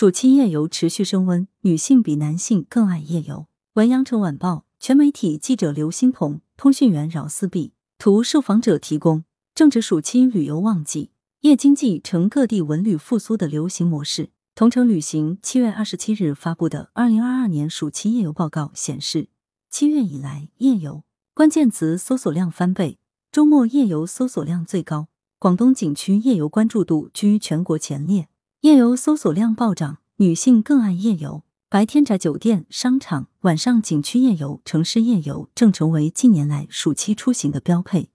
[0.00, 3.48] 暑期夜游持续升温，女性比男性更爱夜游。
[3.72, 9.24] 文阳城晚报全媒体记者刘欣彤，通讯员饶思碧，图受访者提供。
[9.56, 14.30] 正值暑期旅游旺季，夜经济成各地文旅复苏的流行模式。
[14.54, 19.26] 同程旅行七月二十七日发布的二零二二年暑期夜游报告显示，
[19.68, 21.02] 七月以来夜游
[21.34, 23.00] 关键词搜索量翻倍，
[23.32, 25.08] 周末夜游搜索量最高。
[25.40, 28.28] 广东景区夜游关注度居全国前列，
[28.62, 31.44] 夜游搜索量暴涨，女性更爱夜游。
[31.68, 38.10] 白天宅酒店、商场，晚上景区夜游、城市夜游正成为近年来暑期出行的标配。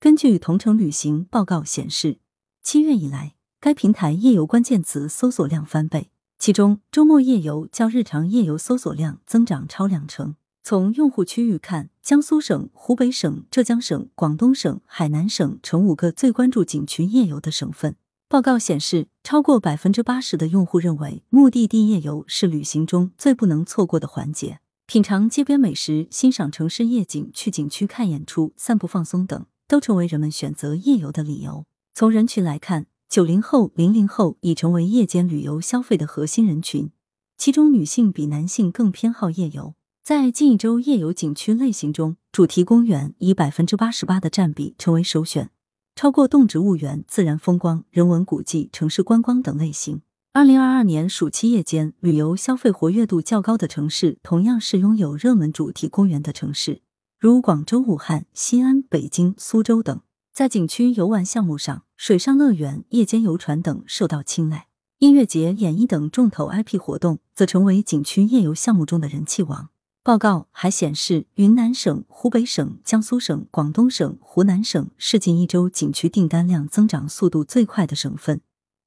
[0.00, 2.18] 根据同程旅行报告显示，
[2.64, 10.34] 七月以来，该平台夜游关键词搜索量翻倍，其中周末夜游较日常夜游搜索量增长超两成。
[10.64, 17.94] 从用户区域看，江苏省、湖北省、浙江省、广东省、海南省成五个最关注景区夜游的省份。
[18.28, 24.58] 报告显示，超过百分之八十的用户认为，目的地夜游是旅行中最不能错过的环节。
[24.86, 31.66] 品尝街边美食、欣赏城市夜景、去景区看演出、散步放松等，都成为人们选择夜游的理由。
[31.94, 36.90] 从人群来看，九零后、零零后已成为夜间旅游消费的核心人群，
[37.38, 39.74] 其中女性比男性更偏好夜游。
[40.02, 45.50] 在近一周夜游景区类型中，主题公园以百分之八十八的占比成为首选，
[45.96, 50.02] 超过动植物园、自然风光、人文古迹、城市观光等类型。
[50.34, 56.82] 二零二二年暑期夜间旅游消费活跃度较高的城市，同样是拥有热门主题公园的城市，
[57.18, 59.98] 如广州、武汉、西安、北京、苏州等。
[60.34, 64.66] 在景区游玩项目上，水上乐园、夜间游船等受到青睐，
[64.98, 69.70] 音乐节、演艺等重头 IP 活动则成为景区夜游项目中的人气王。
[70.06, 78.40] 报告还显示，云南省、湖北省、江苏省、广东省、湖南省是近一周景区订单量增长速度最快的省份。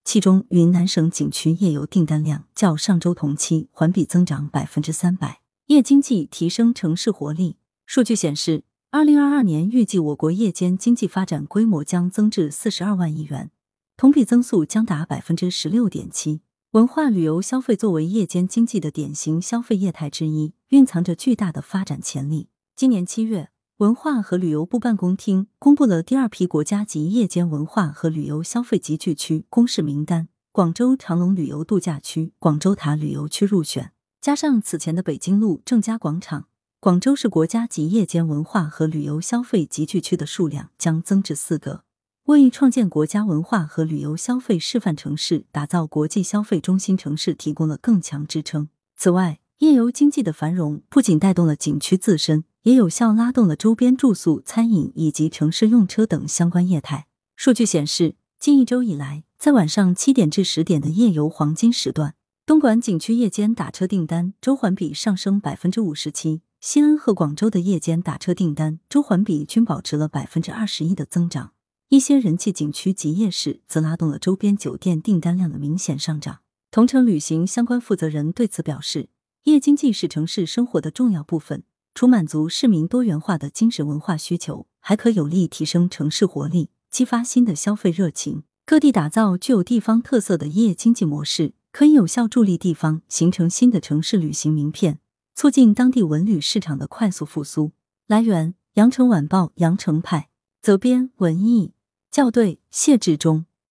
[0.05, 5.41] 其中，云南省景区夜游订单量较上周同期环比增长百分之三百。
[5.65, 7.57] 夜经济提升城市活力。
[7.85, 13.51] 数据显示，二零二二年预计我国夜间经济发展规模将增至四十二万亿元，
[13.97, 16.39] 同比增速将达百分之十六点七。
[16.71, 22.49] 文化旅游消费作为夜间经济的典型消费业态之一，蕴藏着巨大的发展潜力。
[22.75, 33.93] 今年七月，文化和旅游部办公厅公布了第二批国家级夜间文化和旅游消费集聚区公示名单，广州长隆旅游度假区、广州塔旅游区入选。
[34.21, 36.45] 加上此前的北京路、正佳广场，
[36.79, 41.83] 广州市国家级夜间文化和旅游消费集聚区的数量将增至四个。
[42.25, 48.69] 为创建国家文化和旅游消费示范城市、打造国际消费中心城市提供了更强支撑。
[48.95, 57.07] 此外，夜游经济的繁荣不仅带动了景区自身，也有效拉动了周边住宿、餐饮以及城市用车等相关业态。
[57.35, 62.15] 数据显示，近一周以来，在晚上七点至十点的夜游黄金时段，
[62.45, 71.51] 东莞景区夜间打车订单周环比上升百分之五十七，西安和广州的夜间打车订单周环比均保持了百分之二十一的增长。
[71.89, 76.39] 一些人气景区及夜市则拉动了周边酒店订单量的明显上涨。
[76.71, 79.09] 同程旅行相关负责人对此表示，
[79.49, 88.43] 夜经济是城市生活的重要部分，除满足市民多元化的精神文化需求，还可有力提升城市活力，激发新的消费热情。
[88.65, 94.99] 各地打造具有地方特色的夜经济模式，可以有效助力地方形成新的城市旅行名片，
[95.33, 97.71] 促进当地文旅市场的快速复苏。
[98.05, 100.29] 来源：羊城晚报羊城派，
[100.61, 101.73] 责编：文艺。
[102.11, 103.45] 校对：谢志忠。